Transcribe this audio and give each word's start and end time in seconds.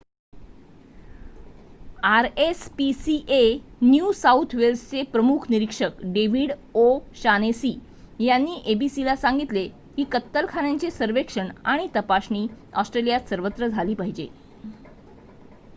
RSPCA 2.03 3.41
New 3.83 4.11
South 4.13 4.55
वेल्सचे 4.55 5.03
प्रमुख 5.11 5.45
निरीक्षक 5.49 6.01
डेविड 6.15 6.53
ओ' 6.77 6.97
शानेसी 7.17 7.73
यांनी 8.21 8.61
एबीसीला 8.67 9.15
सांगितले 9.19 9.67
की 9.97 10.03
कत्तलखान्यांचे 10.11 10.91
सर्वेक्षण 10.91 11.51
आणि 11.65 11.87
तपासणी 11.95 12.47
ऑस्ट्रेलियात 12.75 13.29
सर्वत्र 13.29 13.67
झाली 13.67 13.93
पाहिजे 13.95 14.27